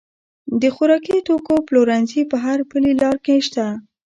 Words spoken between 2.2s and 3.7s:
په هر پلې لار کې شته.